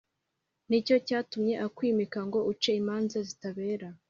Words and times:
Ni 0.69 0.79
cyo 0.87 0.95
cyatumye 1.07 1.53
akwimika 1.65 2.19
ngo 2.27 2.39
uce 2.51 2.71
imanza 2.81 3.17
zitabera 3.27 3.87